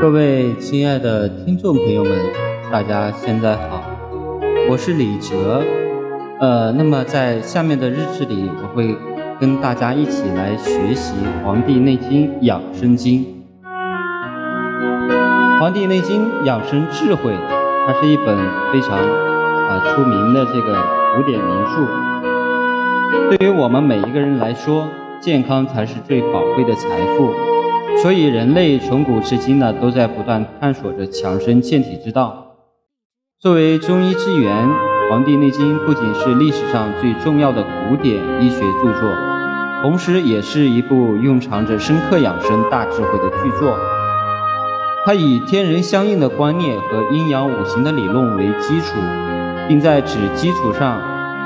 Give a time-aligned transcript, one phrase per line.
[0.00, 2.18] 各位亲爱的听众朋友们，
[2.72, 3.84] 大家现在好，
[4.66, 5.62] 我是李哲。
[6.40, 8.96] 呃，那么在下面的日志里，我会
[9.38, 11.12] 跟大家一起来学习
[11.44, 13.26] 《黄帝内经养生经》。
[15.60, 17.32] 《黄帝内经养生智慧》，
[17.86, 18.34] 它是一本
[18.72, 20.82] 非常啊出名的这个
[21.14, 23.36] 古典名著。
[23.36, 24.88] 对于我们每一个人来说，
[25.20, 26.88] 健康才是最宝贵的财
[27.18, 27.49] 富。
[27.98, 32.46] 所以，人类从古至今呢，都在不断探索着强身健体之道。
[33.38, 34.66] 作为中医之源，
[35.10, 39.10] 《黄帝内经》不仅是历史上最重要的古典医学著作，
[39.82, 43.78] 同时也是一部蕴藏着深刻养生大智慧的巨作。
[45.04, 48.94] 它以天人相应的观念和阴阳五行的理论为基础，
[49.68, 51.00] 并在此基础上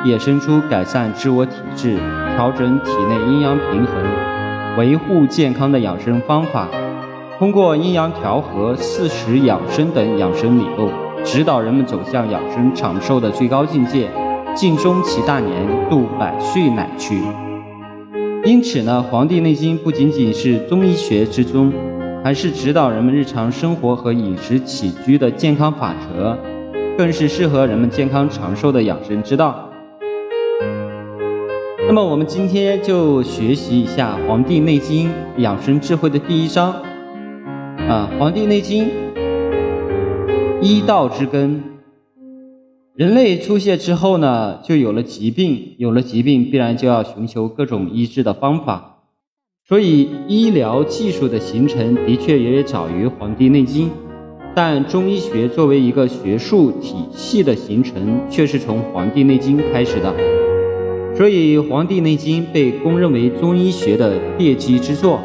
[0.04, 1.96] 衍生出改善自我体质、
[2.36, 4.33] 调整体内阴阳平衡。
[4.76, 6.66] 维护健康的养生方法，
[7.38, 10.90] 通过阴阳调和、四时养生等养生理论，
[11.22, 14.08] 指导人们走向养生长寿的最高境界，
[14.52, 17.20] 尽终其大年，度百岁乃去。
[18.44, 21.72] 因此呢，《黄帝内经》不仅仅是中医学之宗，
[22.24, 26.36] 还是指导人们日常生活和饮食起居的健康法则，
[26.98, 29.63] 更是适合人们健康长寿的养生之道。
[31.94, 36.72] 那么我们今天就学习一下《黄帝内经》养生智慧的第一章。
[37.88, 38.86] 啊，《黄帝内经》
[40.60, 41.62] 医道之根。
[42.96, 49.04] 人类出现之后呢，就有了疾病，有了疾病，必然就要寻求各种医治的方法。
[49.64, 53.86] 所以，医疗技术的形成的确也早于《黄帝内经》，
[54.52, 60.12] 但中医学作为一个学术体系的形成，却是从《黄帝内经》开始的。
[61.16, 65.20] 所以，《黄帝内经》被公认为中医学的奠基之作。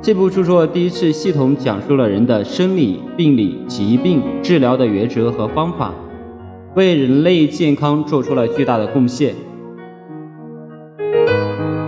[0.00, 5.92] 这部著作第一次系统讲述了人的生理、病理、疾病治疗的原则和方法，
[6.76, 9.34] 为人类健康做出了巨大的贡献。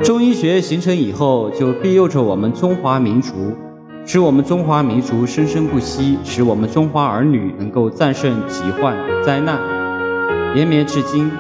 [0.03, 3.33] 中医学形成以后，就庇佑着我们中华民族，
[4.05, 9.61] 使我们中华民族生生不息，使我们中华儿女能够战胜疾患灾难，
[10.57, 11.31] 延绵至今。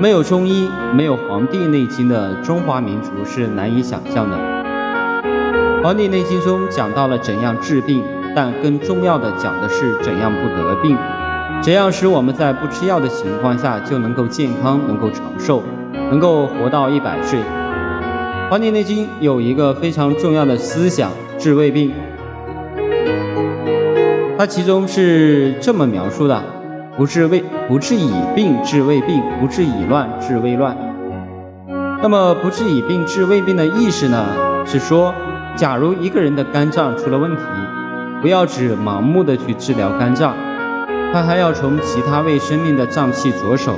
[0.00, 4.36] 没有中医，没有《黄帝内经》的中华民族是难以想象的。
[5.82, 10.96] 《黄帝内经》中讲到了怎样治病，但更重要的讲的是怎样不得病，
[11.60, 17.40] 怎样使我们在不吃药的情况下就能够健康、能够长寿、能够活到一百岁。
[18.48, 21.92] 《黄帝内经》有一个非常重要的思想：治未病。
[24.38, 26.57] 它其中是这么描述的。
[26.98, 30.76] 不治未不治已病治未病，不治已乱治未乱。
[32.02, 34.26] 那么不治已病治未病的意思呢？
[34.66, 35.14] 是说，
[35.54, 37.42] 假如一个人的肝脏出了问题，
[38.20, 40.34] 不要只盲目的去治疗肝脏，
[41.12, 43.76] 他还要从其他未生命的脏器着手。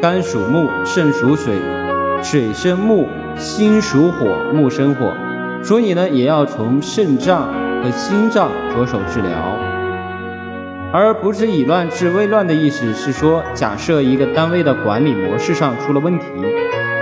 [0.00, 1.56] 肝属木，肾属水，
[2.22, 5.12] 水生木，心属火，木生火，
[5.64, 7.48] 所以呢，也要从肾脏
[7.82, 9.51] 和心脏着手治疗。
[10.94, 16.26] 而不是以乱治未乱的意思是说，假设一个单位的管理模式上出了问题，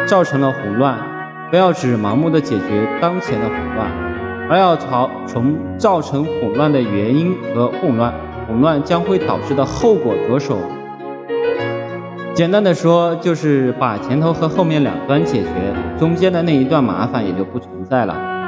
[0.07, 0.97] 造成了混乱，
[1.51, 3.91] 不要只盲目的解决当前的混乱，
[4.49, 8.15] 而要朝从造成混乱的原因和混乱
[8.47, 10.57] 混乱将会导致的后果着手。
[12.33, 15.49] 简单的说，就是把前头和后面两端解决，
[15.99, 18.15] 中间的那一段麻烦也就不存在了。《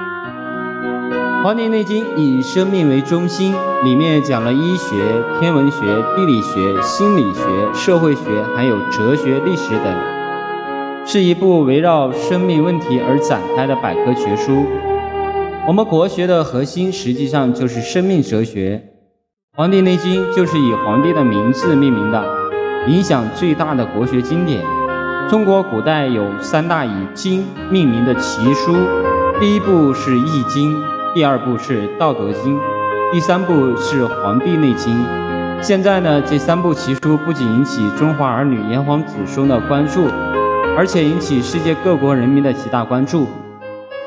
[1.43, 5.81] 黄帝内经》以生命为中心，里面讲了医学、天文学、
[6.15, 7.43] 地理学、心理学、
[7.75, 9.93] 社会学，还有哲学、历史等，
[11.05, 14.65] 是一部围绕生命问题而展开的百科全书。
[15.67, 18.81] 我们国学的核心实际上就是生命哲学，
[19.57, 22.25] 《黄帝内经》就是以皇帝的名字命名的，
[22.87, 24.63] 影响最大的国学经典。
[25.29, 28.77] 中国古代有三大以经命名的奇书，
[29.41, 30.73] 第一部是《易经》。
[31.15, 32.57] 第二部是《道德经》，
[33.13, 34.95] 第三部是《黄帝内经》。
[35.61, 40.07] 现在呢，这三部奇书不仅引起中华儿女炎黄子孙的关注，
[40.75, 43.27] 而且引起世界各国人民的极大关注，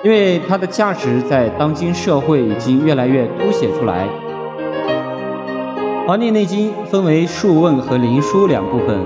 [0.04, 4.08] 因为它的价值在当今社会已经越来越凸显出来。
[6.08, 8.98] 《黄帝内经》分为《素问》和《灵枢》两部分，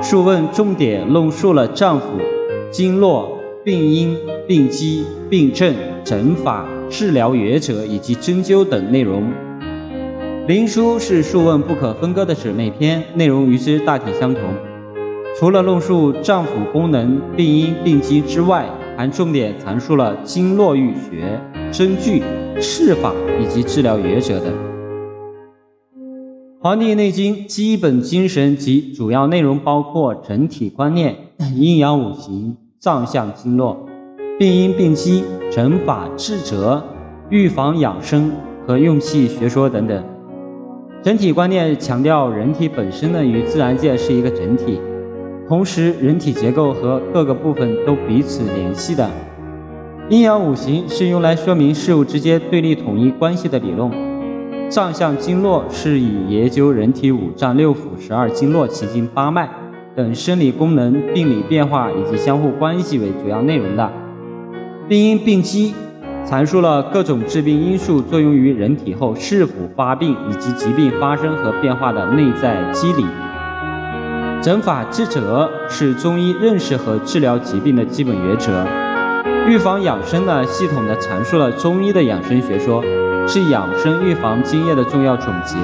[0.02, 2.02] 《素问》重点论述了脏腑、
[2.70, 4.14] 经络、病因、
[4.46, 5.74] 病机、病症、
[6.04, 6.66] 诊法。
[6.90, 9.22] 治疗原则以及针灸等内容，
[10.48, 14.42] 《灵枢》是《素问》不可分割的姊妹篇，内容与之大体相同。
[15.38, 21.40] 除了论述脏腑功能、病因、病机之外，还重点阐述了经络域学、
[21.70, 22.22] 针具、
[22.60, 24.52] 刺法以及治疗约者等。
[26.60, 31.14] 《黄帝内经》基本精神及主要内容包括整体观念、
[31.56, 33.86] 阴阳五行、脏象经络、
[34.40, 36.82] 病因病机、诊法治则、
[37.28, 38.32] 预防养生
[38.66, 40.02] 和用气学说等等。
[41.02, 44.80] 整体观念强调人体本身呢与自然界是一个整体，
[45.46, 49.06] 同时人体结构和各个部分都彼此联系的。
[50.08, 53.90] 阴阳五行是用来说明事物之间对立统一关系的理论。
[54.70, 59.46] 脏象经络是以研究人体五脏六腑、十二经络、奇经八脉
[59.94, 63.92] 等生理功能、病理变化以及相互关系为主要内容的。
[64.90, 65.72] 病因病机
[66.26, 73.06] 阐述了各种致病因素作用于人体后是否发病以及疾病发生和变化的内在机理。
[74.42, 78.66] 诊法治则是中医认识和治疗疾病的基本原则。
[79.46, 82.82] 预防养生呢，系统的阐述了中医的养生学说。
[83.28, 85.56] 是养生预防经验的重要总结。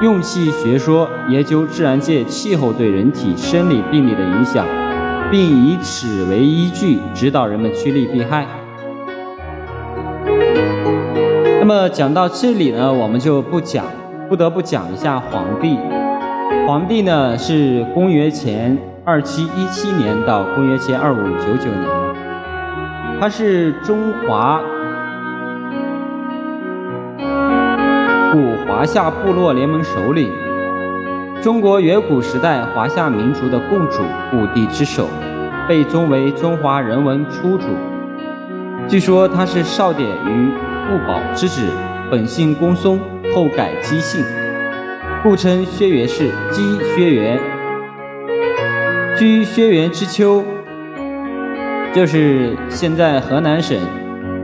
[0.00, 4.64] 用气学说研究自然界气候对人体生理病理的影响，
[5.30, 8.46] 并以此为依据指导人们趋利避害。
[11.60, 13.84] 那么讲到这里呢，我们就不讲，
[14.28, 15.78] 不得不讲一下黄帝。
[16.66, 21.86] 黄帝呢是公元前二七一七年到公元前二五九九年，
[23.20, 24.60] 他是中华。
[28.30, 30.30] 古华夏部落联盟首领，
[31.40, 34.02] 中国远古时代华夏民族的共主，
[34.32, 35.08] 五帝之首，
[35.68, 37.68] 被尊为中华人文初祖。
[38.88, 40.50] 据说他是少典于
[40.88, 41.62] 傅宝之子，
[42.10, 42.98] 本姓公孙，
[43.32, 44.24] 后改姬姓，
[45.22, 47.38] 故称轩辕氏，姬轩辕。
[49.16, 50.42] 居轩辕之丘，
[51.92, 53.78] 就是现在河南省，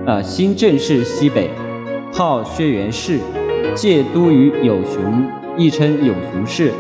[0.07, 1.51] 呃新郑市西北，
[2.13, 3.19] 号轩辕氏。
[3.75, 6.73] 借都于有熊，亦称有熊氏，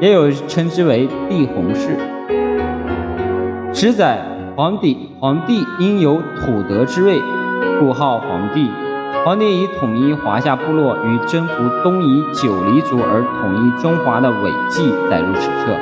[0.00, 1.96] 也有称之为帝弘氏。
[3.72, 4.24] 史载
[4.56, 7.20] 皇帝皇帝因有土德之位，
[7.78, 8.70] 故号皇帝。
[9.24, 15.76] 皇帝以统一华夏部落与征服东夷九黎族而统一中华的伟绩载入史册。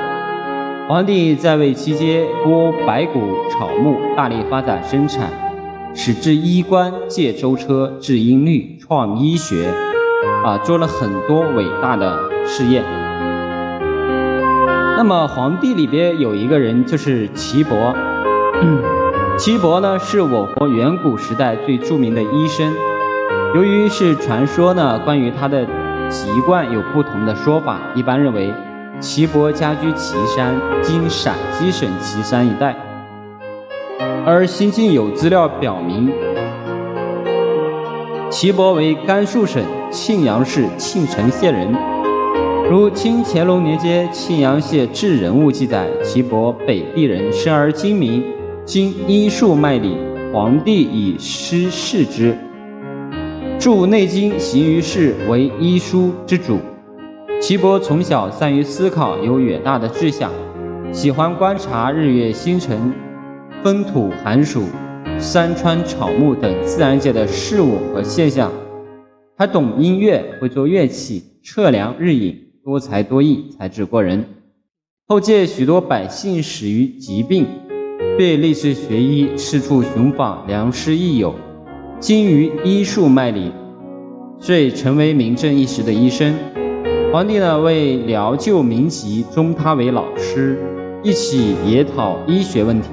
[0.88, 5.30] 皇帝在位期间，播白骨草木，大力发展生产，
[5.94, 9.68] 使治医官，借舟车，治音律，创医学。
[10.44, 12.82] 啊，做了很多伟大的事业。
[14.96, 17.94] 那么皇帝里边有一个人就是岐伯，
[19.36, 22.72] 岐伯呢是我国远古时代最著名的医生。
[23.54, 25.64] 由于是传说呢，关于他的
[26.08, 27.78] 籍贯有不同的说法。
[27.94, 28.52] 一般认为，
[29.00, 32.76] 岐伯家居岐山（今陕西省岐山一带），
[34.24, 36.12] 而新近有资料表明。
[38.30, 41.74] 岐伯为甘肃省庆阳市庆城县人，
[42.70, 48.22] 如清乾隆年间庆阳县志人物记载，岐伯北地人，生而精明，
[48.64, 49.96] 经医术脉理，
[50.32, 52.36] 皇帝以师事之，
[53.58, 56.58] 著《内经》行于世，为医书之主。
[57.40, 60.30] 岐伯从小善于思考，有远大的志向，
[60.92, 62.92] 喜欢观察日月星辰、
[63.62, 64.62] 风土寒暑。
[65.18, 68.50] 山川草木等自然界的事物和现象，
[69.36, 74.24] 他懂音乐，会做乐器，测量日影，多才多艺，才智过人。
[75.08, 77.44] 后见许多百姓死于疾病，
[78.16, 81.34] 便立志学医，四处寻访良师益友，
[81.98, 83.50] 精于医术脉理，
[84.38, 86.32] 遂成为名震一时的医生。
[87.12, 90.56] 皇帝呢，为疗救民疾，尊他为老师，
[91.02, 92.88] 一起研讨医学问题。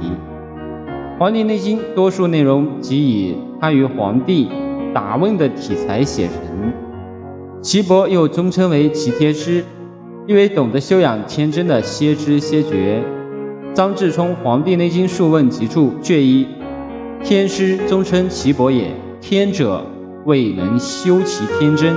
[1.19, 4.49] 《黄帝内经》多数内容即以他与皇帝
[4.95, 6.88] 答问的题材写成。
[7.61, 9.65] 岐伯又尊称为齐天师，
[10.25, 13.03] 因为懂得修养天真的先知先觉。
[13.73, 16.47] 张志聪《黄帝内经述问集注》卷一：
[17.21, 18.91] 天师尊称岐伯也。
[19.19, 19.85] 天者，
[20.25, 21.93] 未能修其天真；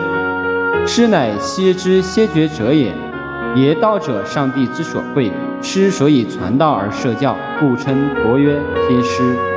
[0.85, 2.93] 师乃先知先觉者也。
[3.55, 5.31] 言道者，上帝之所贵。
[5.63, 9.52] 师所以传道而设教，故称伯曰天师。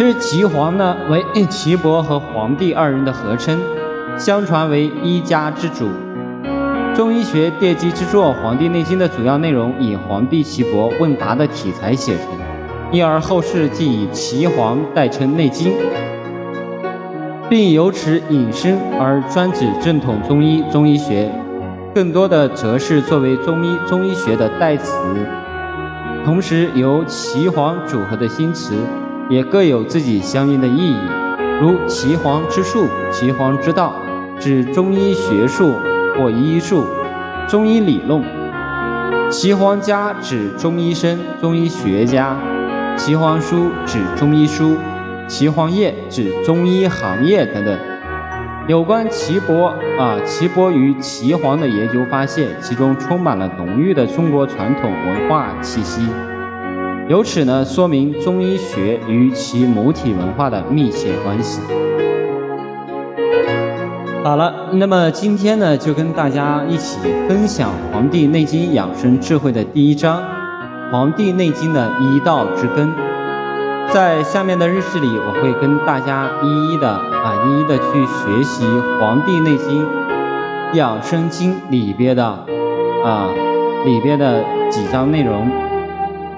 [0.00, 3.60] 其实岐黄呢为岐伯和黄帝二人的合称，
[4.16, 5.90] 相传为医家之主。
[6.94, 12.28] 中医学奠基之作《黄帝内经》的主要内容以黄帝岐伯问答的题材写成，
[12.90, 15.70] 因而后世即以岐黄代称《内经》，
[17.50, 21.30] 并由此引申而专指正统中医中医学。
[21.94, 24.94] 更多的则是作为中医中医学的代词，
[26.24, 28.72] 同时由岐黄组合的新词，
[29.30, 30.96] 也各有自己相应的意义。
[31.62, 33.94] 如岐黄之术、岐黄之道，
[34.38, 35.74] 指中医学术
[36.16, 36.84] 或医术、
[37.46, 38.22] 中医理论；
[39.30, 42.36] 岐黄家指中医生、中医学家；
[42.96, 44.76] 岐黄书指中医书；
[45.28, 47.78] 岐黄业指中医行业等等。
[48.66, 49.68] 有关岐伯
[49.98, 56.02] 啊，岐伯与岐黄的研究发现，其中充满了浓郁的中国传统文化气息。
[57.10, 61.60] 由此呢，说明中医学与其母体文化的密切关系。
[64.22, 70.22] 好了，那么今天呢，就跟大家一起分享《黄帝内经养生智慧》的第一章
[70.92, 72.86] 《黄帝内经的医道之根》。
[73.92, 78.64] 在下面的日志里，我会跟大家一一的啊，一一的去学习
[79.00, 79.84] 《黄帝内经
[80.74, 83.28] 养生经》里边的啊
[83.84, 85.50] 里边的几章内容。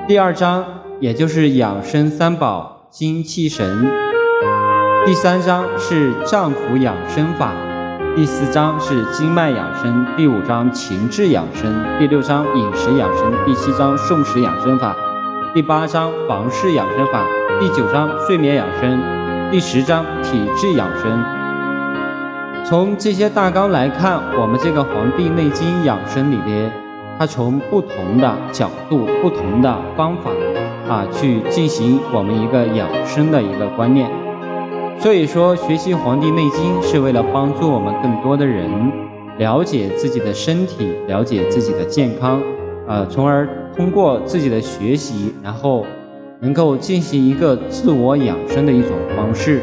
[0.08, 0.64] 第二章
[0.98, 3.88] 也就是养生三宝精气神，
[5.06, 7.52] 第三章是脏腑养生法，
[8.16, 14.96] 第四章是经脉养生，第五章情志养生，第六章饮食养生，第七章送食养生法，
[15.54, 17.24] 第八章房事养生法，
[17.60, 19.00] 第九章睡眠养生，
[19.52, 21.24] 第十章体质养生。
[22.64, 26.81] 从这些大纲来看，我们这个《黄帝内经养生》里边。
[27.18, 30.30] 它从不同的角度、不同的方法
[30.88, 34.10] 啊，去进行我们一个养生的一个观念。
[34.98, 38.68] 所以说，学习《黄帝内经》是为了帮助我们更多的人
[39.38, 42.40] 了解自己的身体，了解自己的健康，
[42.86, 45.86] 呃，从而通过自己的学习，然后
[46.40, 49.60] 能够进行一个自我养生的一种方式。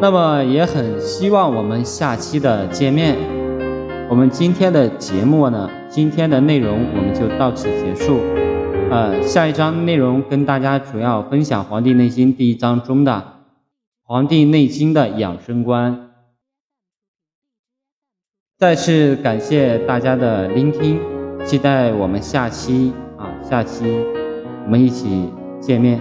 [0.00, 3.39] 那么，也很希望我们下期的见面。
[4.10, 8.18] 我们今天的节目呢，今天的内容我们就到此结束。
[8.90, 13.12] 呃，下一章内容跟大家主要分享《黄帝内经》第一章中的
[14.02, 16.10] 《黄帝内经》的养生观。
[18.58, 20.98] 再次感谢大家的聆听，
[21.44, 23.84] 期待我们下期啊，下期
[24.64, 26.00] 我们一起见面。